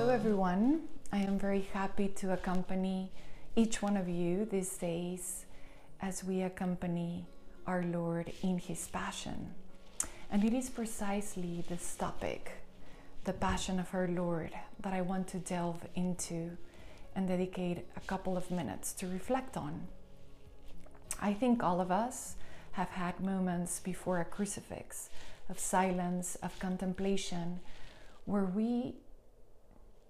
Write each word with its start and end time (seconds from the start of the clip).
Hello, 0.00 0.14
everyone. 0.14 0.88
I 1.12 1.18
am 1.18 1.38
very 1.38 1.68
happy 1.74 2.08
to 2.16 2.32
accompany 2.32 3.12
each 3.54 3.82
one 3.82 3.98
of 3.98 4.08
you 4.08 4.46
these 4.46 4.78
days 4.78 5.44
as 6.00 6.24
we 6.24 6.40
accompany 6.40 7.26
our 7.66 7.82
Lord 7.82 8.32
in 8.42 8.56
His 8.56 8.88
Passion. 8.88 9.52
And 10.32 10.42
it 10.42 10.54
is 10.54 10.70
precisely 10.70 11.66
this 11.68 11.96
topic, 11.96 12.50
the 13.24 13.34
Passion 13.34 13.78
of 13.78 13.94
our 13.94 14.08
Lord, 14.08 14.52
that 14.80 14.94
I 14.94 15.02
want 15.02 15.28
to 15.28 15.38
delve 15.38 15.86
into 15.94 16.56
and 17.14 17.28
dedicate 17.28 17.86
a 17.94 18.00
couple 18.00 18.38
of 18.38 18.50
minutes 18.50 18.94
to 18.94 19.06
reflect 19.06 19.58
on. 19.58 19.86
I 21.20 21.34
think 21.34 21.62
all 21.62 21.78
of 21.78 21.92
us 21.92 22.36
have 22.72 22.88
had 22.88 23.20
moments 23.20 23.80
before 23.80 24.18
a 24.18 24.24
crucifix 24.24 25.10
of 25.50 25.58
silence, 25.58 26.38
of 26.42 26.58
contemplation, 26.58 27.60
where 28.24 28.46
we 28.46 28.94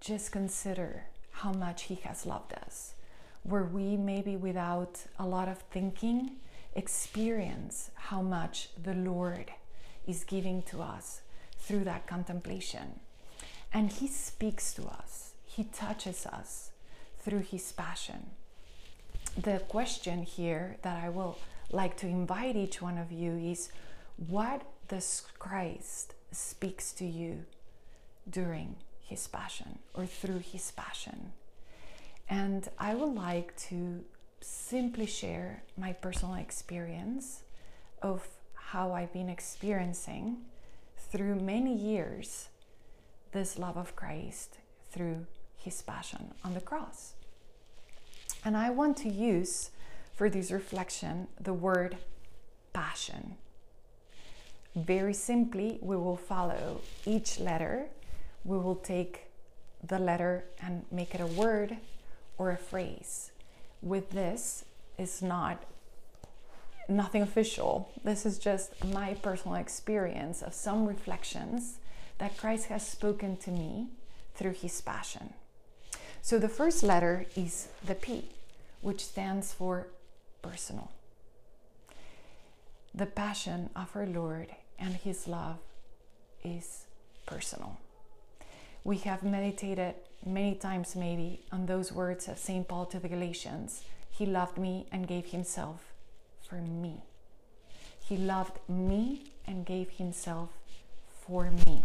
just 0.01 0.31
consider 0.31 1.03
how 1.31 1.53
much 1.53 1.83
He 1.83 1.95
has 1.95 2.25
loved 2.25 2.53
us, 2.53 2.95
where 3.43 3.63
we 3.63 3.95
maybe 3.95 4.35
without 4.35 5.05
a 5.17 5.25
lot 5.25 5.47
of 5.47 5.59
thinking 5.59 6.37
experience 6.73 7.91
how 7.95 8.21
much 8.21 8.69
the 8.81 8.95
Lord 8.95 9.51
is 10.07 10.23
giving 10.23 10.63
to 10.63 10.81
us 10.81 11.21
through 11.57 11.83
that 11.83 12.07
contemplation. 12.07 12.99
And 13.71 13.91
He 13.91 14.07
speaks 14.07 14.73
to 14.73 14.87
us, 14.87 15.33
He 15.45 15.65
touches 15.65 16.25
us 16.25 16.71
through 17.19 17.43
His 17.43 17.71
passion. 17.71 18.31
The 19.37 19.59
question 19.69 20.23
here 20.23 20.77
that 20.81 21.01
I 21.01 21.09
will 21.09 21.37
like 21.71 21.95
to 21.97 22.07
invite 22.07 22.55
each 22.55 22.81
one 22.81 22.97
of 22.97 23.11
you 23.11 23.37
is 23.37 23.69
what 24.17 24.63
does 24.87 25.23
Christ 25.37 26.15
speaks 26.31 26.91
to 26.93 27.05
you 27.05 27.45
during 28.29 28.75
his 29.11 29.27
passion 29.27 29.79
or 29.93 30.05
through 30.05 30.39
his 30.39 30.71
passion. 30.71 31.33
And 32.29 32.67
I 32.79 32.95
would 32.95 33.13
like 33.13 33.55
to 33.69 34.03
simply 34.39 35.05
share 35.05 35.63
my 35.77 35.91
personal 35.91 36.35
experience 36.35 37.43
of 38.01 38.25
how 38.55 38.93
I've 38.93 39.11
been 39.11 39.29
experiencing 39.29 40.37
through 41.11 41.35
many 41.35 41.75
years 41.75 42.47
this 43.33 43.59
love 43.59 43.77
of 43.77 43.95
Christ 43.97 44.59
through 44.91 45.27
his 45.57 45.81
passion 45.81 46.33
on 46.45 46.53
the 46.53 46.61
cross. 46.61 47.13
And 48.45 48.55
I 48.55 48.69
want 48.69 48.95
to 48.97 49.09
use 49.09 49.71
for 50.15 50.29
this 50.29 50.51
reflection 50.51 51.27
the 51.39 51.53
word 51.53 51.97
passion. 52.71 53.35
Very 54.73 55.13
simply, 55.13 55.79
we 55.81 55.97
will 55.97 56.15
follow 56.15 56.79
each 57.05 57.39
letter 57.39 57.89
we 58.43 58.57
will 58.57 58.75
take 58.75 59.27
the 59.83 59.99
letter 59.99 60.43
and 60.61 60.85
make 60.91 61.15
it 61.15 61.21
a 61.21 61.27
word 61.27 61.77
or 62.37 62.51
a 62.51 62.57
phrase. 62.57 63.31
With 63.81 64.11
this, 64.11 64.65
it's 64.97 65.21
not 65.21 65.63
nothing 66.87 67.21
official. 67.21 67.89
This 68.03 68.25
is 68.25 68.37
just 68.37 68.83
my 68.85 69.13
personal 69.15 69.55
experience 69.55 70.41
of 70.41 70.53
some 70.53 70.85
reflections 70.85 71.79
that 72.17 72.37
Christ 72.37 72.67
has 72.67 72.85
spoken 72.85 73.37
to 73.37 73.51
me 73.51 73.87
through 74.35 74.53
his 74.53 74.79
passion. 74.81 75.33
So 76.21 76.37
the 76.37 76.49
first 76.49 76.83
letter 76.83 77.25
is 77.35 77.69
the 77.85 77.95
P, 77.95 78.25
which 78.81 79.03
stands 79.03 79.53
for 79.53 79.87
personal. 80.41 80.91
The 82.93 83.05
passion 83.05 83.69
of 83.75 83.95
our 83.95 84.05
Lord 84.05 84.47
and 84.77 84.95
his 84.95 85.27
love 85.27 85.57
is 86.43 86.85
personal. 87.25 87.77
We 88.83 88.97
have 88.99 89.21
meditated 89.23 89.95
many 90.25 90.55
times, 90.55 90.95
maybe, 90.95 91.41
on 91.51 91.67
those 91.67 91.91
words 91.91 92.27
of 92.27 92.37
St. 92.39 92.67
Paul 92.67 92.85
to 92.87 92.99
the 92.99 93.09
Galatians 93.09 93.83
He 94.09 94.25
loved 94.25 94.57
me 94.57 94.87
and 94.91 95.07
gave 95.07 95.27
Himself 95.27 95.93
for 96.41 96.55
me. 96.55 97.03
He 98.03 98.17
loved 98.17 98.57
me 98.67 99.31
and 99.45 99.65
gave 99.65 99.91
Himself 99.91 100.49
for 101.25 101.51
me. 101.65 101.83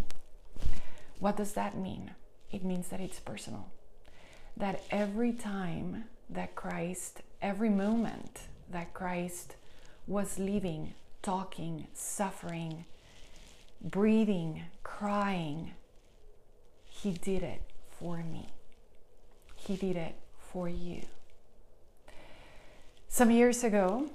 What 1.21 1.37
does 1.37 1.53
that 1.53 1.77
mean? 1.77 2.13
It 2.51 2.65
means 2.65 2.89
that 2.89 3.01
it's 3.01 3.21
personal. 3.21 3.69
That 4.57 4.83
every 4.91 5.33
time 5.33 6.05
that 6.31 6.55
Christ, 6.55 7.21
every 7.43 7.71
moment 7.71 8.41
that 8.71 8.95
Christ 8.95 9.57
was 10.07 10.39
living, 10.39 10.95
talking, 11.23 11.87
suffering, 11.93 12.85
breathing, 13.83 14.63
crying, 14.83 15.73
he 17.07 17.13
did 17.13 17.45
it 17.45 17.63
for 18.01 18.17
me. 18.17 18.49
He 19.55 19.77
did 19.77 19.95
it 19.95 20.17
for 20.51 20.69
you. 20.69 21.03
Some 23.07 23.31
years 23.31 23.63
ago, 23.63 24.11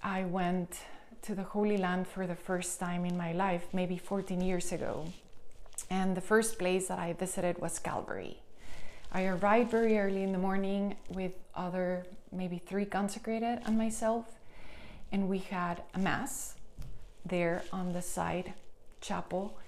I 0.00 0.22
went 0.22 0.78
to 1.22 1.34
the 1.34 1.42
Holy 1.42 1.76
Land 1.76 2.06
for 2.06 2.28
the 2.28 2.36
first 2.36 2.78
time 2.78 3.04
in 3.04 3.16
my 3.16 3.32
life, 3.32 3.66
maybe 3.72 3.98
14 3.98 4.40
years 4.40 4.70
ago. 4.70 5.12
And 5.90 6.16
the 6.16 6.20
first 6.20 6.56
place 6.56 6.86
that 6.86 7.00
I 7.00 7.14
visited 7.14 7.58
was 7.58 7.80
Calvary. 7.80 8.36
I 9.10 9.24
arrived 9.24 9.72
very 9.72 9.98
early 9.98 10.22
in 10.22 10.30
the 10.30 10.38
morning 10.38 10.94
with 11.08 11.32
other, 11.56 12.06
maybe 12.30 12.58
three 12.58 12.84
consecrated 12.84 13.58
and 13.66 13.76
myself, 13.76 14.26
and 15.10 15.28
we 15.28 15.38
had 15.38 15.82
a 15.94 15.98
mass 15.98 16.54
there 17.26 17.64
on 17.72 17.92
the 17.92 18.02
side 18.02 18.52
chapel. 19.00 19.58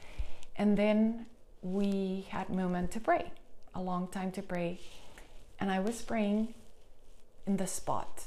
And 0.54 0.78
then 0.78 1.26
we 1.62 2.26
had 2.28 2.50
moment 2.50 2.90
to 2.90 3.00
pray, 3.00 3.32
a 3.74 3.80
long 3.80 4.08
time 4.08 4.32
to 4.32 4.42
pray. 4.42 4.80
And 5.60 5.70
I 5.70 5.78
was 5.78 6.02
praying 6.02 6.54
in 7.46 7.56
the 7.56 7.66
spot 7.66 8.24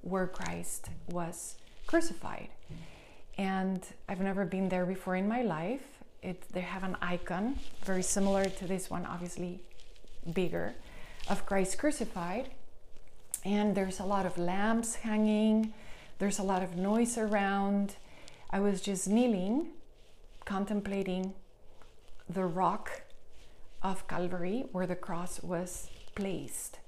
where 0.00 0.26
Christ 0.26 0.88
was 1.10 1.56
crucified. 1.86 2.48
And 3.36 3.84
I've 4.08 4.20
never 4.20 4.44
been 4.44 4.68
there 4.68 4.86
before 4.86 5.16
in 5.16 5.28
my 5.28 5.42
life. 5.42 5.84
It, 6.22 6.42
they 6.52 6.60
have 6.60 6.82
an 6.82 6.96
icon 7.00 7.58
very 7.84 8.02
similar 8.02 8.46
to 8.46 8.66
this 8.66 8.90
one, 8.90 9.06
obviously 9.06 9.60
bigger, 10.32 10.74
of 11.28 11.46
Christ 11.46 11.78
crucified. 11.78 12.48
And 13.44 13.74
there's 13.74 14.00
a 14.00 14.04
lot 14.04 14.26
of 14.26 14.36
lamps 14.36 14.96
hanging, 14.96 15.72
there's 16.18 16.38
a 16.38 16.42
lot 16.42 16.62
of 16.62 16.76
noise 16.76 17.16
around. 17.16 17.94
I 18.50 18.60
was 18.60 18.80
just 18.80 19.06
kneeling, 19.06 19.68
contemplating 20.44 21.34
the 22.28 22.44
rock 22.44 23.02
of 23.82 24.06
Calvary 24.08 24.66
where 24.72 24.86
the 24.86 24.96
cross 24.96 25.42
was 25.42 25.88
placed 26.14 26.78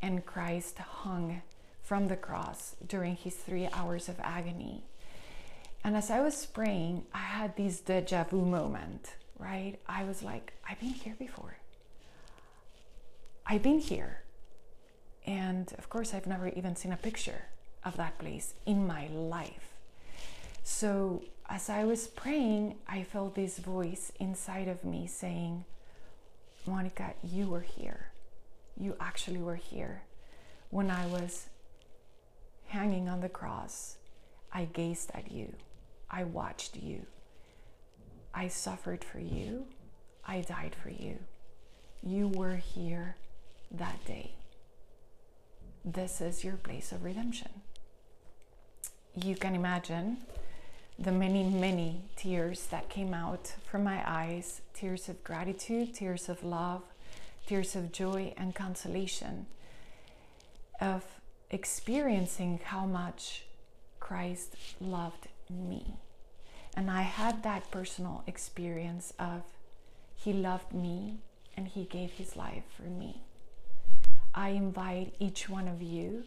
and 0.00 0.24
Christ 0.24 0.78
hung 0.78 1.42
from 1.82 2.08
the 2.08 2.16
cross 2.16 2.76
during 2.86 3.16
his 3.16 3.34
three 3.34 3.68
hours 3.72 4.08
of 4.08 4.20
agony. 4.20 4.84
And 5.82 5.96
as 5.96 6.10
I 6.10 6.20
was 6.20 6.46
praying, 6.46 7.04
I 7.12 7.18
had 7.18 7.56
this 7.56 7.80
deja 7.80 8.24
vu 8.24 8.44
moment, 8.44 9.14
right? 9.38 9.76
I 9.88 10.04
was 10.04 10.22
like, 10.22 10.52
I've 10.68 10.78
been 10.80 10.90
here 10.90 11.16
before. 11.18 11.58
I've 13.46 13.62
been 13.62 13.80
here. 13.80 14.22
And 15.26 15.72
of 15.78 15.88
course, 15.88 16.14
I've 16.14 16.26
never 16.26 16.48
even 16.48 16.76
seen 16.76 16.92
a 16.92 16.96
picture 16.96 17.46
of 17.84 17.96
that 17.96 18.18
place 18.18 18.54
in 18.66 18.86
my 18.86 19.08
life. 19.08 19.74
So 20.62 21.24
as 21.50 21.68
I 21.68 21.84
was 21.84 22.06
praying, 22.06 22.76
I 22.88 23.02
felt 23.02 23.34
this 23.34 23.58
voice 23.58 24.12
inside 24.20 24.68
of 24.68 24.84
me 24.84 25.08
saying, 25.08 25.64
Monica, 26.64 27.14
you 27.24 27.48
were 27.48 27.60
here. 27.60 28.12
You 28.78 28.96
actually 29.00 29.40
were 29.40 29.56
here. 29.56 30.02
When 30.70 30.92
I 30.92 31.06
was 31.06 31.46
hanging 32.68 33.08
on 33.08 33.20
the 33.20 33.28
cross, 33.28 33.96
I 34.52 34.66
gazed 34.66 35.10
at 35.12 35.32
you. 35.32 35.52
I 36.08 36.22
watched 36.22 36.76
you. 36.76 37.06
I 38.32 38.46
suffered 38.46 39.02
for 39.02 39.18
you. 39.18 39.66
I 40.24 40.42
died 40.42 40.76
for 40.80 40.90
you. 40.90 41.18
You 42.00 42.28
were 42.28 42.56
here 42.56 43.16
that 43.72 44.04
day. 44.04 44.34
This 45.84 46.20
is 46.20 46.44
your 46.44 46.56
place 46.56 46.92
of 46.92 47.02
redemption. 47.02 47.50
You 49.16 49.34
can 49.34 49.56
imagine 49.56 50.18
the 51.00 51.10
many, 51.10 51.42
many 51.42 52.02
tears 52.14 52.66
that 52.66 52.90
came 52.90 53.14
out 53.14 53.54
from 53.64 53.82
my 53.82 54.02
eyes 54.06 54.60
tears 54.74 55.08
of 55.08 55.24
gratitude, 55.24 55.94
tears 55.94 56.28
of 56.28 56.44
love, 56.44 56.82
tears 57.46 57.74
of 57.74 57.90
joy 57.90 58.34
and 58.36 58.54
consolation, 58.54 59.46
of 60.78 61.02
experiencing 61.50 62.60
how 62.64 62.84
much 62.84 63.44
Christ 63.98 64.54
loved 64.78 65.28
me. 65.48 65.96
And 66.76 66.90
I 66.90 67.02
had 67.02 67.42
that 67.42 67.70
personal 67.70 68.22
experience 68.26 69.14
of 69.18 69.42
He 70.16 70.34
loved 70.34 70.74
me 70.74 71.18
and 71.56 71.66
He 71.66 71.84
gave 71.84 72.12
His 72.12 72.36
life 72.36 72.64
for 72.76 72.88
me. 72.88 73.22
I 74.34 74.50
invite 74.50 75.14
each 75.18 75.48
one 75.48 75.66
of 75.66 75.80
you 75.82 76.24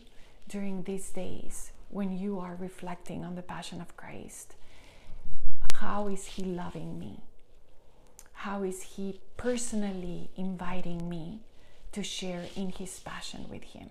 during 0.50 0.84
these 0.84 1.10
days 1.12 1.72
when 1.94 2.18
you 2.18 2.40
are 2.40 2.56
reflecting 2.60 3.24
on 3.24 3.36
the 3.36 3.42
passion 3.42 3.80
of 3.82 3.96
Christ 3.96 4.56
how 5.76 6.08
is 6.08 6.26
He 6.26 6.44
loving 6.44 7.00
me? 7.00 7.24
how 8.34 8.64
is 8.64 8.82
He 8.84 9.22
personally 9.38 10.30
inviting 10.36 11.08
me 11.10 11.40
to 11.94 12.04
share 12.04 12.46
in 12.56 12.70
His 12.70 13.00
passion 13.00 13.46
with 13.50 13.64
Him? 13.64 13.90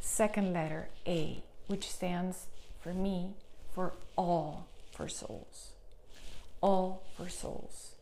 Second 0.00 0.52
letter, 0.54 0.88
A, 1.06 1.42
which 1.66 1.90
stands 1.90 2.46
for 2.80 2.94
me 2.94 3.34
for 3.74 3.92
all 4.16 4.68
for 4.90 5.08
souls. 5.08 5.72
All 6.62 7.02
for 7.16 7.28
souls. 7.28 7.92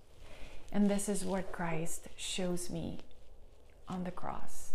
And 0.73 0.89
this 0.89 1.09
is 1.09 1.25
what 1.25 1.51
Christ 1.53 2.07
shows 2.17 2.71
me 2.71 2.99
on 3.89 4.05
the 4.05 4.11
cross. 4.11 4.73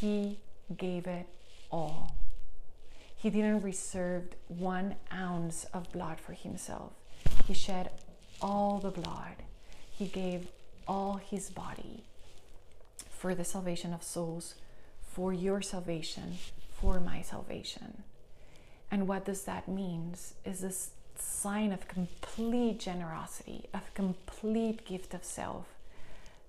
He 0.00 0.38
gave 0.76 1.06
it 1.06 1.26
all. 1.70 2.16
He 3.22 3.30
didn't 3.30 3.62
reserve 3.62 4.24
one 4.48 4.96
ounce 5.12 5.64
of 5.72 5.92
blood 5.92 6.18
for 6.18 6.32
himself. 6.32 6.92
He 7.46 7.54
shed 7.54 7.90
all 8.40 8.78
the 8.78 8.90
blood. 8.90 9.44
He 9.90 10.06
gave 10.06 10.48
all 10.88 11.14
his 11.14 11.48
body 11.48 12.02
for 13.08 13.34
the 13.34 13.44
salvation 13.44 13.94
of 13.94 14.02
souls, 14.02 14.56
for 15.12 15.32
your 15.32 15.62
salvation, 15.62 16.38
for 16.72 16.98
my 16.98 17.22
salvation. 17.22 18.02
And 18.90 19.06
what 19.06 19.24
does 19.24 19.44
that 19.44 19.68
mean? 19.68 20.14
Is 20.44 20.60
this 20.60 20.90
sign 21.16 21.72
of 21.72 21.86
complete 21.86 22.80
generosity, 22.80 23.66
of 23.72 23.94
complete 23.94 24.84
gift 24.84 25.14
of 25.14 25.24
self 25.24 25.66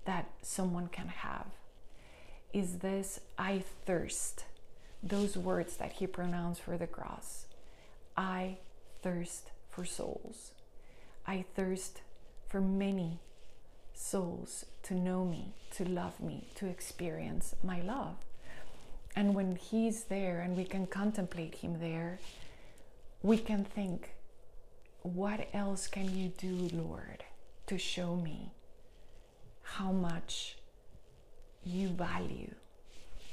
that 0.04 0.28
someone 0.42 0.88
can 0.88 1.08
have. 1.08 1.46
Is 2.52 2.78
this 2.78 3.20
I 3.38 3.62
thirst? 3.86 4.44
Those 5.06 5.36
words 5.36 5.76
that 5.76 5.92
he 5.92 6.06
pronounced 6.06 6.62
for 6.62 6.78
the 6.78 6.86
cross. 6.86 7.44
I 8.16 8.56
thirst 9.02 9.50
for 9.68 9.84
souls. 9.84 10.52
I 11.26 11.44
thirst 11.54 12.00
for 12.48 12.60
many 12.60 13.20
souls 13.92 14.64
to 14.84 14.94
know 14.94 15.26
me, 15.26 15.52
to 15.72 15.84
love 15.84 16.20
me, 16.20 16.48
to 16.54 16.66
experience 16.66 17.54
my 17.62 17.82
love. 17.82 18.16
And 19.14 19.34
when 19.34 19.56
He's 19.56 20.04
there 20.04 20.40
and 20.40 20.56
we 20.56 20.64
can 20.64 20.86
contemplate 20.86 21.56
Him 21.56 21.80
there, 21.80 22.18
we 23.22 23.36
can 23.38 23.64
think, 23.64 24.14
what 25.02 25.48
else 25.52 25.86
can 25.86 26.16
you 26.16 26.28
do, 26.28 26.70
Lord, 26.72 27.24
to 27.66 27.78
show 27.78 28.16
me 28.16 28.52
how 29.62 29.92
much 29.92 30.56
you 31.62 31.88
value 31.88 32.54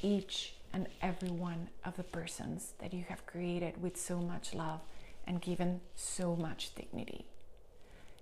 each 0.02 0.54
and 0.74 0.88
every 1.02 1.30
one 1.30 1.70
of 1.84 1.98
the 1.98 2.04
persons 2.04 2.74
that 2.80 2.94
you 2.94 3.04
have 3.10 3.26
created 3.26 3.82
with 3.82 3.98
so 3.98 4.20
much 4.20 4.54
love 4.54 4.82
and 5.28 5.42
given 5.42 5.82
so 5.96 6.36
much 6.36 6.74
dignity? 6.76 7.26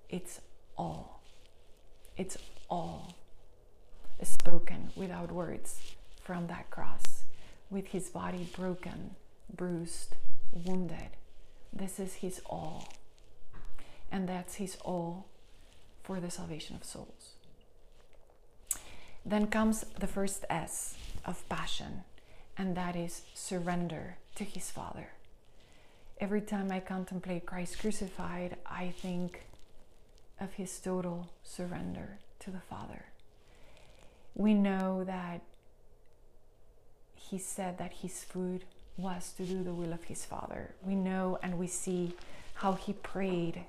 It's 0.09 0.41
all. 0.77 1.21
It's 2.17 2.37
all 2.69 3.13
spoken 4.21 4.91
without 4.95 5.31
words 5.31 5.79
from 6.23 6.47
that 6.47 6.69
cross, 6.69 7.23
with 7.69 7.87
his 7.87 8.09
body 8.09 8.47
broken, 8.55 9.15
bruised, 9.55 10.15
wounded. 10.51 11.09
This 11.71 11.99
is 11.99 12.15
his 12.15 12.41
all. 12.45 12.89
And 14.11 14.27
that's 14.27 14.55
his 14.55 14.77
all 14.83 15.27
for 16.03 16.19
the 16.19 16.31
salvation 16.31 16.75
of 16.75 16.83
souls. 16.83 17.33
Then 19.25 19.47
comes 19.47 19.85
the 19.99 20.07
first 20.07 20.45
S 20.49 20.95
of 21.25 21.47
passion, 21.49 22.03
and 22.59 22.75
that 22.75 22.95
is 22.97 23.21
surrender 23.33 24.17
to 24.35 24.43
his 24.43 24.69
Father. 24.69 25.07
Every 26.19 26.41
time 26.41 26.69
I 26.71 26.81
contemplate 26.81 27.45
Christ 27.45 27.79
crucified, 27.79 28.57
I 28.65 28.93
think 29.01 29.45
of 30.41 30.51
his 30.53 30.77
total 30.77 31.29
surrender 31.41 32.19
to 32.39 32.51
the 32.51 32.59
Father. 32.59 33.05
We 34.35 34.53
know 34.53 35.05
that 35.05 35.41
he 37.15 37.37
said 37.37 37.77
that 37.77 37.93
his 37.93 38.25
food 38.25 38.65
was 38.97 39.31
to 39.37 39.43
do 39.43 39.63
the 39.63 39.73
will 39.73 39.93
of 39.93 40.03
his 40.03 40.25
Father. 40.25 40.75
We 40.83 40.95
know 40.95 41.39
and 41.41 41.57
we 41.57 41.67
see 41.67 42.13
how 42.55 42.73
he 42.73 42.91
prayed 42.91 43.63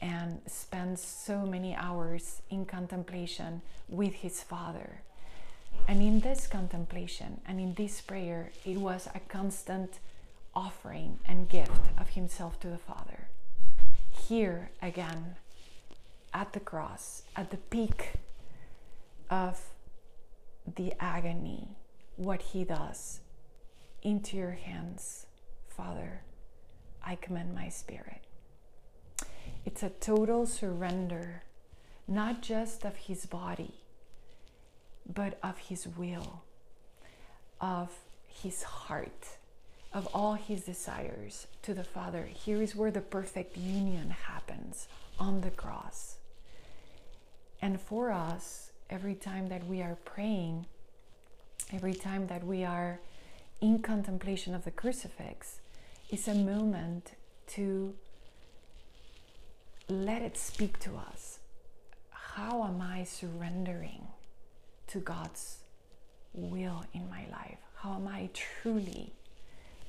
and 0.00 0.40
spent 0.46 0.98
so 0.98 1.44
many 1.44 1.76
hours 1.76 2.40
in 2.48 2.64
contemplation 2.64 3.60
with 3.90 4.14
his 4.14 4.42
Father. 4.42 5.02
And 5.88 6.00
in 6.00 6.20
this 6.20 6.46
contemplation 6.46 7.40
and 7.46 7.60
in 7.60 7.74
this 7.74 8.00
prayer, 8.00 8.50
it 8.64 8.78
was 8.78 9.08
a 9.14 9.20
constant 9.20 9.98
offering 10.54 11.18
and 11.26 11.48
gift 11.48 11.88
of 11.98 12.10
himself 12.10 12.58
to 12.60 12.68
the 12.68 12.78
Father. 12.78 13.28
Here 14.10 14.70
again, 14.80 15.36
at 16.32 16.52
the 16.52 16.60
cross, 16.60 17.22
at 17.36 17.50
the 17.50 17.56
peak 17.56 18.12
of 19.28 19.60
the 20.76 20.94
agony, 21.00 21.68
what 22.16 22.40
he 22.40 22.64
does 22.64 23.20
into 24.02 24.36
your 24.36 24.52
hands, 24.52 25.26
Father, 25.68 26.22
I 27.04 27.16
commend 27.16 27.54
my 27.54 27.68
spirit. 27.68 28.22
It's 29.64 29.82
a 29.82 29.90
total 29.90 30.46
surrender, 30.46 31.42
not 32.08 32.42
just 32.42 32.84
of 32.84 32.96
his 32.96 33.26
body, 33.26 33.81
but 35.06 35.38
of 35.42 35.58
his 35.58 35.86
will, 35.86 36.42
of 37.60 37.90
his 38.26 38.62
heart, 38.62 39.38
of 39.92 40.06
all 40.14 40.34
his 40.34 40.62
desires 40.62 41.46
to 41.62 41.74
the 41.74 41.84
Father. 41.84 42.24
Here 42.24 42.62
is 42.62 42.74
where 42.74 42.90
the 42.90 43.00
perfect 43.00 43.56
union 43.56 44.10
happens 44.10 44.88
on 45.18 45.40
the 45.40 45.50
cross. 45.50 46.16
And 47.60 47.80
for 47.80 48.10
us, 48.10 48.72
every 48.90 49.14
time 49.14 49.48
that 49.48 49.66
we 49.66 49.82
are 49.82 49.96
praying, 50.04 50.66
every 51.72 51.94
time 51.94 52.26
that 52.26 52.44
we 52.44 52.64
are 52.64 53.00
in 53.60 53.78
contemplation 53.80 54.54
of 54.54 54.64
the 54.64 54.70
crucifix, 54.70 55.60
is 56.10 56.26
a 56.26 56.34
moment 56.34 57.12
to 57.46 57.94
let 59.88 60.22
it 60.22 60.36
speak 60.36 60.78
to 60.80 60.96
us. 60.96 61.38
How 62.10 62.64
am 62.64 62.80
I 62.80 63.04
surrendering 63.04 64.06
to 64.92 64.98
God's 64.98 65.56
will 66.34 66.84
in 66.92 67.08
my 67.08 67.24
life? 67.32 67.58
How 67.76 67.94
am 67.94 68.06
I 68.06 68.28
truly 68.34 69.14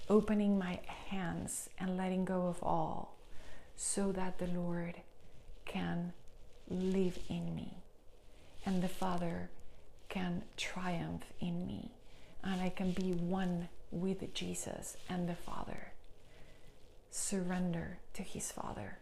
opening 0.09 0.57
my 0.57 0.79
hands 1.09 1.69
and 1.77 1.97
letting 1.97 2.23
go 2.23 2.47
of 2.47 2.63
all 2.63 3.17
so 3.75 4.13
that 4.13 4.37
the 4.37 4.47
Lord 4.47 4.95
can 5.65 6.13
live 6.69 7.19
in 7.29 7.53
me 7.53 7.83
and 8.65 8.81
the 8.81 8.87
Father 8.87 9.49
can 10.07 10.43
triumph 10.55 11.25
in 11.41 11.67
me 11.67 11.91
and 12.41 12.61
I 12.61 12.69
can 12.69 12.91
be 12.91 13.11
one 13.11 13.67
with 13.91 14.33
Jesus 14.33 14.95
and 15.09 15.27
the 15.27 15.35
Father? 15.35 15.91
Surrender 17.11 17.97
to 18.13 18.23
His 18.23 18.53
Father. 18.53 18.99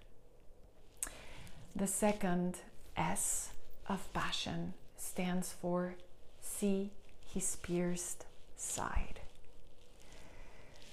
The 1.76 1.88
second 1.88 2.58
S 2.98 3.50
of 3.88 4.12
passion 4.14 4.74
stands 5.02 5.52
for 5.52 5.96
see 6.42 6.92
his 7.34 7.56
pierced 7.58 8.26
side. 8.56 9.20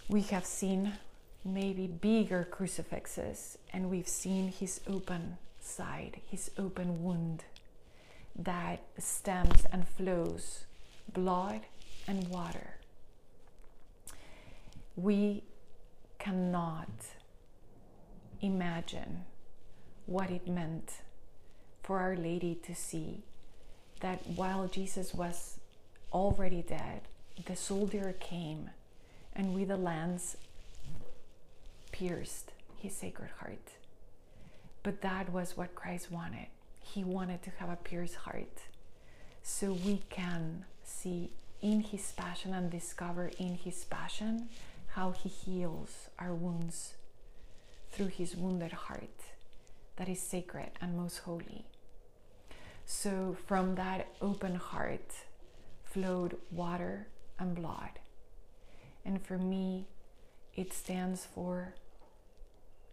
We 0.09 0.23
have 0.23 0.47
seen 0.47 0.95
maybe 1.45 1.87
bigger 1.87 2.45
crucifixes 2.50 3.59
and 3.73 3.91
we've 3.91 4.09
seen 4.09 4.49
his 4.49 4.81
open 4.88 5.37
side, 5.61 6.21
his 6.31 6.50
open 6.59 7.03
wound 7.03 7.45
that 8.35 8.81
stems 8.99 9.67
and 9.71 9.87
flows 9.87 10.65
blood 11.12 11.61
and 12.07 12.29
water. 12.29 12.77
We 14.97 15.45
cannot 16.19 16.88
imagine 18.41 19.25
what 20.07 20.31
it 20.31 20.49
meant 20.49 21.03
for 21.83 21.99
Our 21.99 22.17
Lady 22.17 22.55
to 22.65 22.75
see 22.75 23.23
that 24.00 24.26
while 24.26 24.67
Jesus 24.69 25.14
was 25.14 25.59
already 26.12 26.62
dead, 26.62 27.02
the 27.47 27.57
soldier 27.57 28.14
came 28.19 28.71
and 29.35 29.55
with 29.55 29.71
a 29.71 29.76
lance 29.76 30.37
pierced 31.93 32.52
his 32.76 32.95
sacred 32.95 33.31
heart. 33.38 33.73
But 34.83 35.02
that 35.02 35.31
was 35.33 35.57
what 35.57 35.75
Christ 35.75 36.11
wanted. 36.11 36.47
He 36.81 37.05
wanted 37.05 37.43
to 37.43 37.50
have 37.59 37.71
a 37.71 37.76
pierced 37.76 38.17
heart 38.17 38.62
so 39.43 39.73
we 39.73 40.02
can 40.11 40.64
see 40.85 41.31
in 41.61 41.81
his 41.81 42.12
passion 42.12 42.55
and 42.55 42.71
discover 42.71 43.31
in 43.38 43.55
his 43.55 43.85
passion 43.85 44.49
how 44.88 45.12
he 45.12 45.28
heals 45.28 46.09
our 46.19 46.35
wounds 46.35 46.95
through 47.90 48.07
his 48.07 48.37
wounded 48.37 48.73
heart 48.73 49.09
that 49.97 50.09
is 50.09 50.21
sacred 50.21 50.71
and 50.81 50.97
most 50.97 51.19
holy. 51.19 51.64
So 52.90 53.37
from 53.47 53.75
that 53.75 54.09
open 54.23 54.54
heart 54.54 55.12
flowed 55.85 56.38
water 56.50 57.07
and 57.38 57.54
blood. 57.54 58.00
And 59.04 59.23
for 59.23 59.37
me, 59.37 59.87
it 60.57 60.73
stands 60.73 61.26
for 61.26 61.75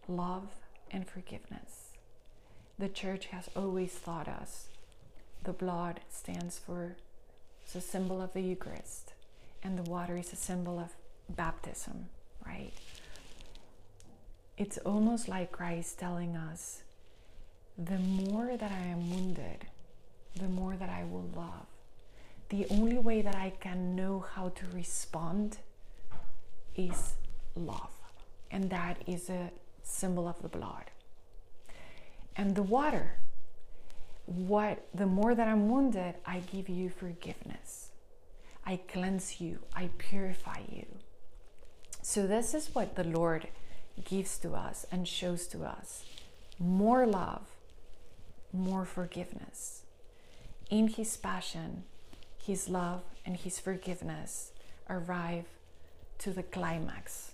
love 0.06 0.48
and 0.90 1.08
forgiveness. 1.08 1.92
The 2.78 2.90
church 2.90 3.26
has 3.26 3.48
always 3.56 3.98
taught 3.98 4.28
us 4.28 4.68
the 5.44 5.54
blood 5.54 6.00
stands 6.10 6.58
for 6.58 6.96
a 7.74 7.80
symbol 7.80 8.20
of 8.20 8.34
the 8.34 8.42
Eucharist, 8.42 9.14
and 9.62 9.78
the 9.78 9.90
water 9.90 10.16
is 10.18 10.30
a 10.32 10.36
symbol 10.36 10.78
of 10.78 10.90
baptism, 11.34 12.10
right? 12.44 12.72
It's 14.58 14.76
almost 14.78 15.26
like 15.26 15.52
Christ 15.52 15.98
telling 15.98 16.36
us 16.36 16.82
the 17.78 17.98
more 17.98 18.56
that 18.58 18.70
I 18.70 18.86
am 18.86 19.10
wounded, 19.10 19.66
the 20.36 20.48
more 20.48 20.76
that 20.76 20.88
I 20.88 21.04
will 21.04 21.28
love. 21.34 21.66
The 22.48 22.66
only 22.70 22.98
way 22.98 23.22
that 23.22 23.34
I 23.34 23.52
can 23.58 23.96
know 23.96 24.24
how 24.34 24.50
to 24.50 24.66
respond 24.72 25.58
is 26.76 27.14
love, 27.56 27.90
and 28.50 28.70
that 28.70 29.02
is 29.06 29.28
a 29.28 29.50
symbol 29.82 30.28
of 30.28 30.40
the 30.42 30.48
blood. 30.48 30.90
And 32.36 32.54
the 32.54 32.62
water, 32.62 33.14
what 34.26 34.86
the 34.94 35.06
more 35.06 35.34
that 35.34 35.48
I'm 35.48 35.68
wounded, 35.68 36.16
I 36.24 36.40
give 36.40 36.68
you 36.68 36.90
forgiveness. 36.90 37.90
I 38.64 38.76
cleanse 38.76 39.40
you, 39.40 39.60
I 39.74 39.90
purify 39.96 40.60
you. 40.70 40.86
So 42.02 42.26
this 42.26 42.54
is 42.54 42.74
what 42.74 42.94
the 42.94 43.04
Lord 43.04 43.48
gives 44.04 44.38
to 44.38 44.54
us 44.54 44.86
and 44.92 45.08
shows 45.08 45.46
to 45.48 45.64
us. 45.64 46.04
More 46.58 47.06
love, 47.06 47.46
more 48.52 48.84
forgiveness. 48.84 49.82
In 50.68 50.88
his 50.88 51.16
passion, 51.16 51.84
his 52.42 52.68
love 52.68 53.02
and 53.24 53.36
his 53.36 53.60
forgiveness 53.60 54.50
arrive 54.90 55.44
to 56.18 56.32
the 56.32 56.42
climax 56.42 57.32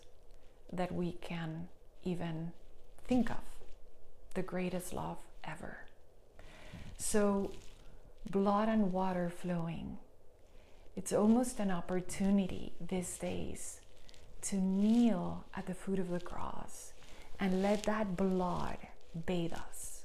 that 0.71 0.93
we 0.93 1.13
can 1.13 1.69
even 2.05 2.53
think 3.07 3.31
of 3.31 3.41
the 4.35 4.43
greatest 4.43 4.93
love 4.93 5.17
ever. 5.45 5.79
So, 6.99 7.53
blood 8.29 8.69
and 8.69 8.93
water 8.93 9.31
flowing, 9.31 9.97
it's 10.95 11.13
almost 11.13 11.59
an 11.59 11.71
opportunity 11.71 12.75
these 12.87 13.17
days 13.17 13.81
to 14.43 14.57
kneel 14.57 15.45
at 15.57 15.67
the 15.67 15.75
foot 15.75 15.99
of 15.99 16.11
the 16.11 16.21
cross 16.21 16.93
and 17.41 17.63
let 17.63 17.85
that 17.85 18.15
blood 18.15 18.77
bathe 19.25 19.55
us. 19.55 20.03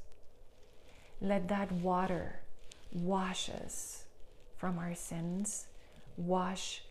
Let 1.20 1.50
that 1.50 1.74
water 1.74 2.42
wash 2.92 3.50
us 3.50 4.04
from 4.56 4.78
our 4.80 4.96
sins, 4.96 5.68
wash 6.18 6.82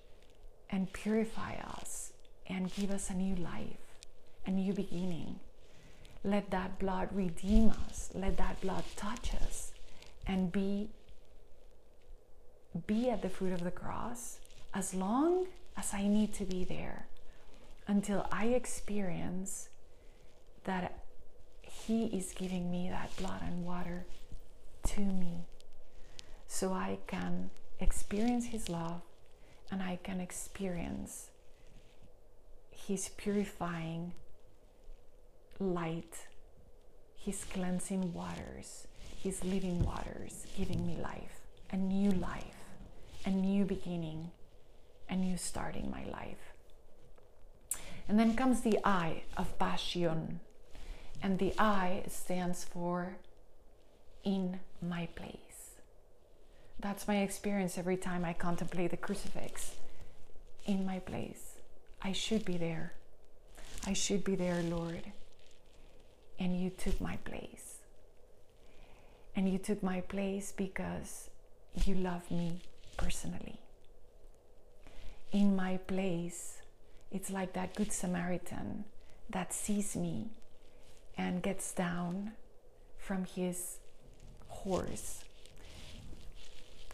and 0.70 0.92
purify 0.92 1.54
us, 1.78 2.12
and 2.48 2.72
give 2.74 2.90
us 2.90 3.10
a 3.10 3.14
new 3.14 3.34
life, 3.36 3.98
a 4.46 4.50
new 4.50 4.72
beginning. 4.72 5.40
Let 6.24 6.50
that 6.50 6.78
blood 6.78 7.08
redeem 7.12 7.70
us. 7.88 8.10
Let 8.14 8.36
that 8.36 8.60
blood 8.60 8.84
touch 8.96 9.34
us 9.34 9.72
and 10.26 10.50
be 10.50 10.88
be 12.86 13.08
at 13.08 13.22
the 13.22 13.30
foot 13.30 13.52
of 13.52 13.64
the 13.64 13.70
cross 13.70 14.38
as 14.74 14.92
long 14.92 15.46
as 15.78 15.94
I 15.94 16.06
need 16.06 16.34
to 16.34 16.44
be 16.44 16.64
there 16.64 17.06
until 17.86 18.26
I 18.30 18.48
experience 18.48 19.70
that 20.64 20.98
He 21.62 22.06
is 22.06 22.32
giving 22.32 22.70
me 22.70 22.88
that 22.90 23.16
blood 23.16 23.40
and 23.42 23.64
water 23.64 24.04
to 24.88 25.00
me 25.00 25.46
so 26.48 26.72
I 26.72 26.98
can 27.06 27.50
experience 27.80 28.46
His 28.46 28.68
love 28.68 29.02
and 29.70 29.82
I 29.82 29.98
can 30.02 30.20
experience 30.20 31.30
His 32.70 33.08
purifying 33.10 34.12
light, 35.58 36.26
His 37.16 37.44
cleansing 37.44 38.12
waters, 38.12 38.86
His 39.22 39.44
living 39.44 39.84
waters, 39.84 40.46
giving 40.56 40.86
me 40.86 40.96
life, 41.02 41.40
a 41.70 41.76
new 41.76 42.10
life, 42.10 42.64
a 43.24 43.30
new 43.30 43.64
beginning, 43.64 44.30
a 45.08 45.16
new 45.16 45.36
start 45.36 45.76
in 45.76 45.90
my 45.90 46.04
life. 46.04 46.52
And 48.08 48.18
then 48.18 48.36
comes 48.36 48.60
the 48.60 48.78
I 48.84 49.22
of 49.36 49.58
Passion. 49.58 50.40
And 51.22 51.38
the 51.38 51.54
I 51.58 52.04
stands 52.08 52.64
for 52.64 53.16
in 54.22 54.60
my 54.80 55.08
place. 55.16 55.45
That's 56.78 57.08
my 57.08 57.18
experience 57.18 57.78
every 57.78 57.96
time 57.96 58.24
I 58.24 58.32
contemplate 58.32 58.90
the 58.90 58.96
crucifix. 58.96 59.76
In 60.66 60.84
my 60.84 60.98
place. 60.98 61.54
I 62.02 62.12
should 62.12 62.44
be 62.44 62.56
there. 62.56 62.92
I 63.86 63.92
should 63.92 64.24
be 64.24 64.34
there, 64.34 64.62
Lord. 64.62 65.12
And 66.38 66.60
you 66.60 66.70
took 66.70 67.00
my 67.00 67.16
place. 67.18 67.78
And 69.34 69.48
you 69.50 69.58
took 69.58 69.82
my 69.82 70.00
place 70.00 70.52
because 70.56 71.30
you 71.84 71.94
love 71.94 72.30
me 72.30 72.60
personally. 72.96 73.58
In 75.32 75.56
my 75.56 75.78
place, 75.78 76.62
it's 77.10 77.30
like 77.30 77.52
that 77.54 77.74
Good 77.74 77.92
Samaritan 77.92 78.84
that 79.30 79.52
sees 79.52 79.96
me 79.96 80.30
and 81.16 81.42
gets 81.42 81.72
down 81.72 82.32
from 82.98 83.24
his 83.24 83.78
horse, 84.48 85.24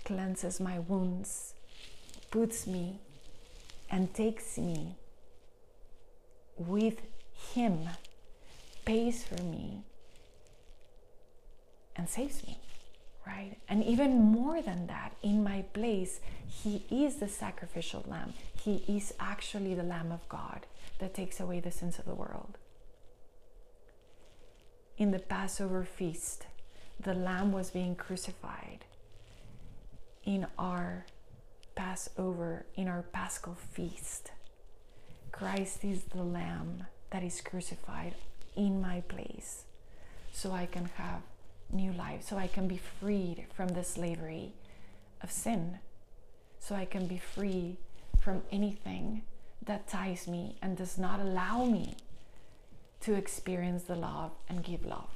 cleanses 0.04 0.60
my 0.60 0.78
wounds, 0.78 1.54
puts 2.30 2.66
me 2.66 3.00
and 3.90 4.12
takes 4.14 4.58
me 4.58 4.96
with 6.56 7.00
him, 7.54 7.88
pays 8.84 9.24
for 9.24 9.42
me, 9.42 9.82
and 11.96 12.08
saves 12.08 12.46
me 12.46 12.58
right? 13.26 13.56
And 13.68 13.84
even 13.84 14.20
more 14.20 14.60
than 14.62 14.86
that, 14.88 15.14
in 15.22 15.42
my 15.42 15.62
place, 15.72 16.20
He 16.46 16.84
is 16.90 17.16
the 17.16 17.28
sacrificial 17.28 18.04
lamb. 18.06 18.34
He 18.54 18.84
is 18.88 19.14
actually 19.20 19.74
the 19.74 19.82
Lamb 19.82 20.12
of 20.12 20.28
God 20.28 20.66
that 20.98 21.14
takes 21.14 21.40
away 21.40 21.60
the 21.60 21.70
sins 21.70 21.98
of 21.98 22.04
the 22.04 22.14
world. 22.14 22.58
In 24.98 25.10
the 25.10 25.18
Passover 25.18 25.84
feast, 25.84 26.46
the 27.00 27.14
lamb 27.14 27.52
was 27.52 27.70
being 27.70 27.96
crucified. 27.96 28.84
In 30.24 30.46
our 30.58 31.04
Passover, 31.74 32.64
in 32.76 32.86
our 32.86 33.02
Paschal 33.02 33.56
feast, 33.72 34.30
Christ 35.32 35.84
is 35.84 36.04
the 36.04 36.22
lamb 36.22 36.86
that 37.10 37.22
is 37.24 37.40
crucified 37.40 38.14
in 38.54 38.80
my 38.80 39.00
place 39.02 39.64
so 40.32 40.52
I 40.52 40.66
can 40.66 40.84
have 40.96 41.22
new 41.72 41.92
life, 41.92 42.22
so 42.22 42.36
I 42.36 42.46
can 42.46 42.68
be 42.68 42.76
freed 43.00 43.46
from 43.54 43.68
the 43.68 43.82
slavery 43.82 44.52
of 45.22 45.32
sin, 45.32 45.78
so 46.60 46.74
I 46.74 46.84
can 46.84 47.06
be 47.06 47.18
free 47.18 47.78
from 48.20 48.42
anything 48.52 49.22
that 49.64 49.88
ties 49.88 50.28
me 50.28 50.56
and 50.62 50.76
does 50.76 50.98
not 50.98 51.18
allow 51.18 51.64
me 51.64 51.96
to 53.00 53.14
experience 53.14 53.84
the 53.84 53.96
love 53.96 54.30
and 54.48 54.62
give 54.62 54.84
love. 54.84 55.10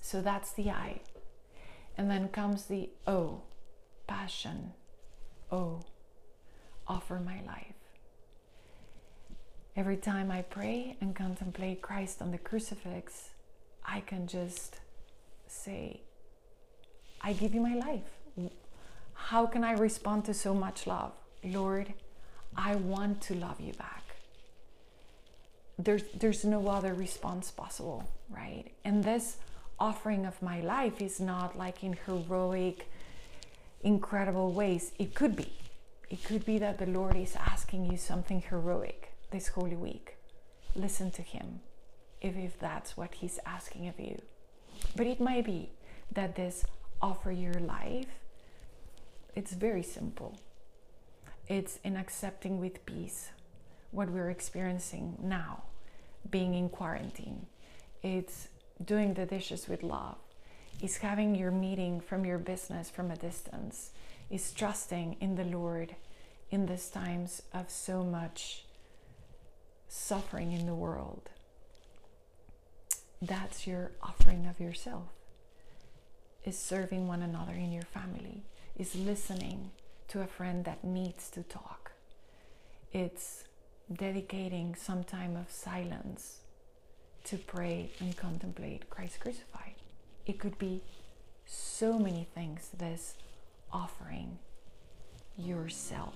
So 0.00 0.22
that's 0.22 0.52
the 0.52 0.70
I. 0.70 1.00
And 1.98 2.10
then 2.10 2.28
comes 2.28 2.64
the 2.64 2.88
O, 3.06 3.42
passion. 4.06 4.72
O, 5.52 5.82
offer 6.86 7.20
my 7.20 7.40
life. 7.46 7.74
Every 9.76 9.96
time 9.96 10.30
I 10.30 10.42
pray 10.42 10.96
and 11.00 11.14
contemplate 11.14 11.82
Christ 11.82 12.22
on 12.22 12.30
the 12.30 12.38
crucifix, 12.38 13.30
I 13.84 14.00
can 14.00 14.26
just 14.26 14.80
say, 15.46 16.00
I 17.20 17.32
give 17.32 17.54
you 17.54 17.60
my 17.60 17.74
life. 17.74 18.50
How 19.14 19.46
can 19.46 19.64
I 19.64 19.72
respond 19.72 20.24
to 20.26 20.34
so 20.34 20.54
much 20.54 20.86
love? 20.86 21.12
Lord, 21.44 21.92
I 22.56 22.76
want 22.76 23.20
to 23.22 23.34
love 23.34 23.60
you 23.60 23.72
back. 23.74 24.04
There's, 25.78 26.02
there's 26.14 26.44
no 26.44 26.68
other 26.68 26.94
response 26.94 27.50
possible, 27.50 28.08
right? 28.30 28.66
And 28.84 29.02
this 29.02 29.36
offering 29.80 30.26
of 30.26 30.40
my 30.42 30.60
life 30.60 31.00
is 31.00 31.20
not 31.20 31.56
like 31.56 31.82
in 31.84 31.96
heroic, 32.06 32.90
incredible 33.82 34.52
ways. 34.52 34.92
It 34.98 35.14
could 35.14 35.36
be. 35.36 35.52
It 36.10 36.24
could 36.24 36.44
be 36.44 36.58
that 36.58 36.78
the 36.78 36.86
Lord 36.86 37.16
is 37.16 37.36
asking 37.36 37.90
you 37.90 37.96
something 37.96 38.42
heroic 38.42 39.12
this 39.30 39.48
Holy 39.48 39.76
Week. 39.76 40.16
Listen 40.74 41.10
to 41.12 41.22
Him 41.22 41.60
if, 42.20 42.36
if 42.36 42.58
that's 42.58 42.96
what 42.96 43.14
he's 43.14 43.38
asking 43.46 43.88
of 43.88 43.98
you. 43.98 44.20
But 44.96 45.06
it 45.06 45.20
might 45.20 45.44
be 45.44 45.70
that 46.12 46.36
this 46.36 46.64
offer 47.00 47.30
your 47.30 47.54
life, 47.54 48.06
it's 49.34 49.52
very 49.52 49.82
simple. 49.82 50.38
It's 51.46 51.78
in 51.84 51.96
accepting 51.96 52.60
with 52.60 52.84
peace 52.86 53.30
what 53.90 54.10
we're 54.10 54.30
experiencing 54.30 55.16
now, 55.22 55.62
being 56.30 56.54
in 56.54 56.68
quarantine. 56.68 57.46
It's 58.02 58.48
doing 58.84 59.14
the 59.14 59.26
dishes 59.26 59.68
with 59.68 59.82
love. 59.82 60.16
is 60.80 60.98
having 60.98 61.34
your 61.34 61.50
meeting 61.50 62.00
from 62.00 62.24
your 62.24 62.38
business 62.38 62.88
from 62.90 63.10
a 63.10 63.16
distance. 63.16 63.90
is 64.30 64.52
trusting 64.52 65.16
in 65.20 65.36
the 65.36 65.44
Lord 65.44 65.96
in 66.50 66.66
these 66.66 66.88
times 66.88 67.42
of 67.52 67.70
so 67.70 68.02
much 68.04 68.64
suffering 69.88 70.52
in 70.52 70.66
the 70.66 70.74
world 70.74 71.30
that's 73.20 73.66
your 73.66 73.90
offering 74.02 74.46
of 74.46 74.60
yourself. 74.60 75.08
is 76.44 76.56
serving 76.56 77.08
one 77.08 77.20
another 77.22 77.52
in 77.52 77.72
your 77.72 77.82
family, 77.82 78.44
is 78.76 78.94
listening 78.94 79.70
to 80.06 80.20
a 80.22 80.26
friend 80.26 80.64
that 80.64 80.84
needs 80.84 81.28
to 81.30 81.42
talk. 81.42 81.92
It's 82.92 83.44
dedicating 83.92 84.74
some 84.74 85.02
time 85.04 85.36
of 85.36 85.50
silence 85.50 86.38
to 87.28 87.36
pray 87.36 87.90
and 88.00 88.16
contemplate 88.16 88.88
Christ 88.88 89.20
crucified. 89.20 89.74
It 90.26 90.38
could 90.38 90.58
be 90.58 90.82
so 91.44 91.98
many 91.98 92.26
things, 92.34 92.70
this 92.78 93.16
offering 93.70 94.38
yourself. 95.36 96.14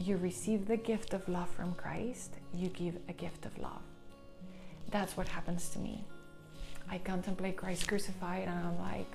You 0.00 0.16
receive 0.16 0.66
the 0.66 0.76
gift 0.76 1.12
of 1.14 1.28
love 1.28 1.48
from 1.50 1.74
Christ, 1.74 2.34
you 2.52 2.68
give 2.68 2.96
a 3.08 3.12
gift 3.12 3.46
of 3.46 3.56
love. 3.58 3.82
That's 4.90 5.16
what 5.16 5.28
happens 5.28 5.68
to 5.70 5.78
me. 5.78 6.04
I 6.90 6.98
contemplate 6.98 7.56
Christ 7.56 7.86
crucified 7.86 8.48
and 8.48 8.58
I'm 8.58 8.78
like, 8.80 9.12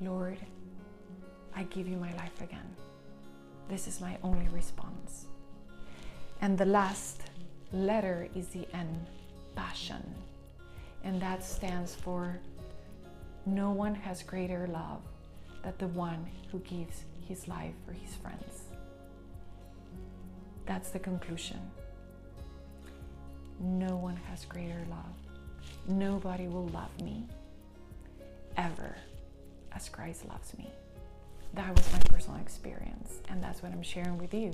Lord, 0.00 0.38
I 1.56 1.64
give 1.64 1.88
you 1.88 1.96
my 1.96 2.12
life 2.14 2.40
again. 2.40 2.76
This 3.68 3.88
is 3.88 4.00
my 4.00 4.16
only 4.22 4.48
response. 4.48 5.26
And 6.40 6.56
the 6.56 6.66
last 6.66 7.22
letter 7.72 8.28
is 8.34 8.48
the 8.48 8.66
N, 8.72 9.06
passion. 9.58 10.02
And 11.04 11.20
that 11.20 11.44
stands 11.44 11.94
for 11.94 12.38
no 13.44 13.70
one 13.70 13.94
has 13.94 14.22
greater 14.22 14.66
love 14.68 15.00
than 15.62 15.74
the 15.78 15.88
one 15.88 16.24
who 16.50 16.58
gives 16.60 17.04
his 17.26 17.48
life 17.48 17.74
for 17.84 17.92
his 17.92 18.14
friends. 18.14 18.64
That's 20.66 20.90
the 20.90 20.98
conclusion. 20.98 21.58
No 23.60 23.96
one 23.96 24.16
has 24.28 24.44
greater 24.44 24.84
love. 24.90 25.16
Nobody 25.88 26.46
will 26.46 26.68
love 26.68 26.94
me 27.02 27.24
ever 28.56 28.94
as 29.72 29.88
Christ 29.88 30.28
loves 30.28 30.56
me. 30.56 30.70
That 31.54 31.74
was 31.74 31.92
my 31.92 32.00
personal 32.10 32.40
experience, 32.40 33.20
and 33.28 33.42
that's 33.42 33.62
what 33.62 33.72
I'm 33.72 33.82
sharing 33.82 34.18
with 34.18 34.34
you. 34.34 34.52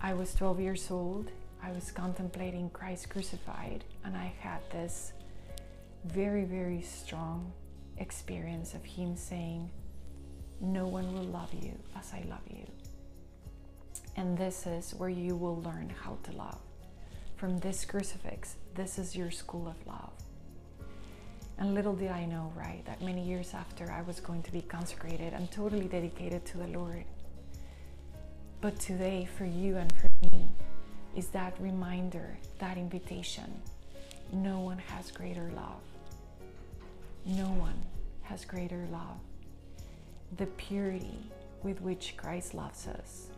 I 0.00 0.14
was 0.14 0.34
12 0.34 0.60
years 0.60 0.90
old. 0.90 1.30
I 1.62 1.72
was 1.72 1.90
contemplating 1.90 2.70
Christ 2.70 3.10
crucified, 3.10 3.84
and 4.04 4.16
I 4.16 4.32
had 4.40 4.60
this 4.70 5.12
very, 6.04 6.44
very 6.44 6.82
strong 6.82 7.52
experience 7.98 8.74
of 8.74 8.84
Him 8.84 9.16
saying, 9.16 9.70
No 10.60 10.86
one 10.86 11.12
will 11.12 11.24
love 11.24 11.52
you 11.52 11.78
as 11.98 12.12
I 12.12 12.24
love 12.28 12.46
you. 12.48 12.66
And 14.16 14.36
this 14.36 14.66
is 14.66 14.94
where 14.94 15.10
you 15.10 15.36
will 15.36 15.60
learn 15.62 15.92
how 16.02 16.18
to 16.24 16.32
love. 16.32 16.58
From 17.36 17.58
this 17.58 17.84
crucifix, 17.84 18.56
this 18.74 18.98
is 18.98 19.16
your 19.16 19.30
school 19.30 19.68
of 19.68 19.86
love. 19.86 20.12
And 21.58 21.74
little 21.74 21.94
did 21.94 22.10
I 22.10 22.24
know, 22.24 22.52
right, 22.56 22.82
that 22.86 23.02
many 23.02 23.22
years 23.22 23.52
after 23.52 23.90
I 23.92 24.00
was 24.02 24.18
going 24.18 24.42
to 24.44 24.52
be 24.52 24.62
consecrated 24.62 25.34
and 25.34 25.50
totally 25.50 25.88
dedicated 25.88 26.44
to 26.46 26.58
the 26.58 26.66
Lord. 26.68 27.04
But 28.62 28.78
today, 28.78 29.28
for 29.36 29.44
you 29.44 29.76
and 29.76 29.92
for 29.92 30.08
me, 30.22 30.48
is 31.16 31.28
that 31.28 31.54
reminder, 31.60 32.38
that 32.58 32.76
invitation. 32.76 33.62
No 34.32 34.60
one 34.60 34.78
has 34.78 35.10
greater 35.10 35.50
love. 35.54 35.80
No 37.26 37.46
one 37.46 37.82
has 38.22 38.44
greater 38.44 38.86
love. 38.92 39.18
The 40.36 40.46
purity 40.46 41.18
with 41.62 41.80
which 41.80 42.14
Christ 42.16 42.54
loves 42.54 42.86
us, 42.86 43.28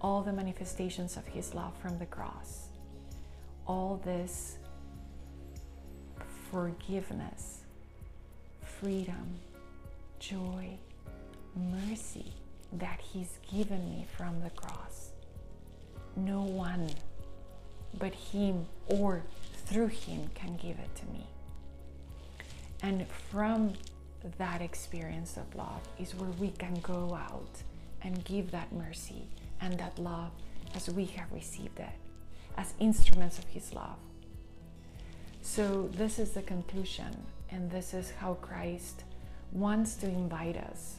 all 0.00 0.22
the 0.22 0.32
manifestations 0.32 1.16
of 1.16 1.26
his 1.26 1.54
love 1.54 1.72
from 1.80 1.98
the 1.98 2.06
cross, 2.06 2.68
all 3.66 4.00
this 4.04 4.58
forgiveness, 6.50 7.62
freedom, 8.62 9.38
joy, 10.18 10.78
mercy 11.56 12.32
that 12.72 13.00
He's 13.00 13.38
given 13.50 13.88
me 13.90 14.06
from 14.16 14.40
the 14.42 14.50
cross. 14.50 15.07
No 16.24 16.42
one 16.42 16.90
but 17.98 18.14
Him 18.14 18.66
or 18.86 19.22
through 19.66 19.88
Him 19.88 20.30
can 20.34 20.56
give 20.56 20.78
it 20.78 20.94
to 20.96 21.06
me. 21.06 21.26
And 22.82 23.06
from 23.30 23.74
that 24.38 24.60
experience 24.60 25.36
of 25.36 25.54
love 25.54 25.80
is 25.98 26.14
where 26.14 26.30
we 26.30 26.50
can 26.50 26.74
go 26.80 27.14
out 27.14 27.62
and 28.02 28.24
give 28.24 28.50
that 28.50 28.72
mercy 28.72 29.26
and 29.60 29.78
that 29.78 29.98
love 29.98 30.30
as 30.74 30.88
we 30.88 31.04
have 31.06 31.30
received 31.32 31.78
it, 31.80 31.96
as 32.56 32.74
instruments 32.78 33.38
of 33.38 33.44
His 33.46 33.72
love. 33.72 33.96
So, 35.42 35.88
this 35.92 36.18
is 36.18 36.32
the 36.32 36.42
conclusion, 36.42 37.24
and 37.50 37.70
this 37.70 37.94
is 37.94 38.10
how 38.10 38.34
Christ 38.34 39.04
wants 39.52 39.94
to 39.96 40.06
invite 40.06 40.56
us 40.56 40.96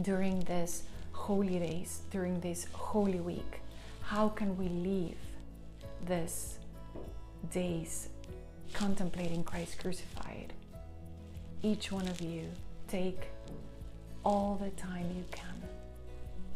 during 0.00 0.40
this 0.40 0.84
holy 1.12 1.58
days, 1.58 2.02
during 2.10 2.40
this 2.40 2.66
holy 2.72 3.20
week. 3.20 3.61
How 4.12 4.28
can 4.28 4.58
we 4.58 4.68
leave 4.68 5.16
this 6.04 6.58
days 7.50 8.10
contemplating 8.74 9.42
Christ 9.42 9.78
crucified? 9.78 10.52
Each 11.62 11.90
one 11.90 12.06
of 12.06 12.20
you 12.20 12.50
take 12.88 13.28
all 14.22 14.60
the 14.62 14.68
time 14.78 15.06
you 15.16 15.24
can. 15.30 15.54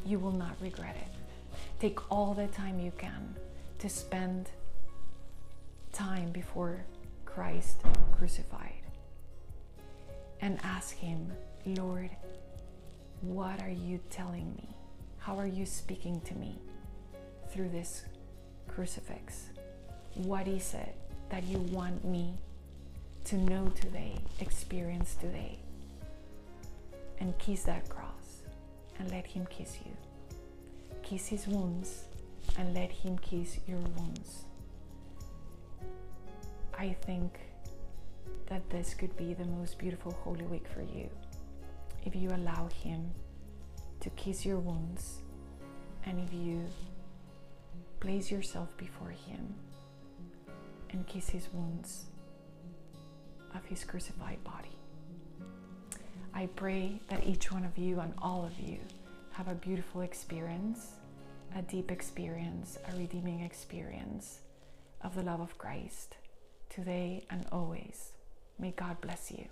You 0.04 0.18
will 0.18 0.32
not 0.32 0.54
regret 0.60 0.96
it. 0.96 1.58
Take 1.80 2.12
all 2.12 2.34
the 2.34 2.46
time 2.48 2.78
you 2.78 2.92
can 2.98 3.34
to 3.78 3.88
spend 3.88 4.50
time 5.94 6.32
before 6.32 6.84
Christ 7.24 7.78
crucified 8.18 8.82
and 10.42 10.58
ask 10.62 10.94
Him, 10.94 11.32
Lord, 11.64 12.10
what 13.22 13.62
are 13.62 13.70
you 13.70 13.98
telling 14.10 14.54
me? 14.56 14.68
How 15.16 15.38
are 15.38 15.46
you 15.46 15.64
speaking 15.64 16.20
to 16.26 16.34
me 16.34 16.58
through 17.50 17.68
this 17.70 18.04
crucifix? 18.68 19.50
What 20.14 20.48
is 20.48 20.74
it 20.74 20.94
that 21.30 21.44
you 21.44 21.58
want 21.58 22.04
me 22.04 22.34
to 23.24 23.36
know 23.36 23.68
today, 23.80 24.16
experience 24.40 25.14
today? 25.16 25.58
And 27.18 27.36
kiss 27.38 27.62
that 27.64 27.88
cross 27.88 28.42
and 28.98 29.10
let 29.10 29.26
Him 29.26 29.46
kiss 29.46 29.78
you. 29.84 29.92
Kiss 31.02 31.26
His 31.26 31.46
wounds 31.46 32.04
and 32.58 32.74
let 32.74 32.90
Him 32.90 33.18
kiss 33.18 33.58
your 33.66 33.78
wounds. 33.78 34.44
I 36.78 36.94
think 37.06 37.38
that 38.46 38.68
this 38.70 38.94
could 38.94 39.16
be 39.16 39.34
the 39.34 39.44
most 39.44 39.78
beautiful 39.78 40.12
Holy 40.12 40.44
Week 40.44 40.66
for 40.68 40.82
you 40.82 41.08
if 42.04 42.14
you 42.14 42.28
allow 42.30 42.68
Him 42.82 43.10
to 44.00 44.10
kiss 44.10 44.44
your 44.44 44.58
wounds 44.58 45.22
and 46.04 46.20
if 46.20 46.32
you 46.32 46.64
place 48.00 48.30
yourself 48.30 48.68
before 48.76 49.10
Him 49.10 49.54
and 50.90 51.06
kiss 51.06 51.28
His 51.28 51.48
wounds 51.52 52.04
of 53.54 53.64
His 53.64 53.84
crucified 53.84 54.42
body. 54.44 54.76
I 56.34 56.46
pray 56.54 57.00
that 57.08 57.26
each 57.26 57.50
one 57.50 57.64
of 57.64 57.78
you 57.78 58.00
and 58.00 58.12
all 58.20 58.44
of 58.44 58.58
you 58.60 58.78
have 59.32 59.48
a 59.48 59.54
beautiful 59.54 60.02
experience, 60.02 60.92
a 61.56 61.62
deep 61.62 61.90
experience, 61.90 62.78
a 62.92 62.96
redeeming 62.96 63.40
experience 63.40 64.40
of 65.02 65.14
the 65.14 65.22
love 65.22 65.40
of 65.40 65.56
Christ 65.58 66.16
today 66.68 67.24
and 67.30 67.46
always. 67.52 68.12
May 68.58 68.72
God 68.72 69.00
bless 69.00 69.30
you. 69.30 69.46